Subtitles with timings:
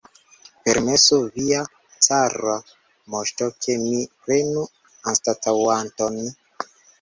[0.67, 1.59] Permesu, via
[2.05, 2.55] cara
[3.17, 4.65] moŝto, ke mi prenu
[5.13, 6.19] anstataŭanton!